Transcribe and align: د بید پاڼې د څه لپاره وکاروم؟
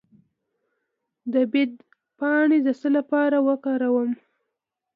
د 1.33 1.35
بید 1.51 1.73
پاڼې 2.17 2.59
د 2.65 2.67
څه 2.79 2.87
لپاره 2.97 3.37
وکاروم؟ 3.47 4.11